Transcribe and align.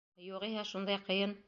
Юғиһә, 0.29 0.65
шундай 0.71 1.03
ҡыйын... 1.09 1.39